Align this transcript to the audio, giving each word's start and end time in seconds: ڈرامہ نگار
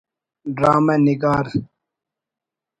ڈرامہ 0.55 0.95
نگار 1.05 1.45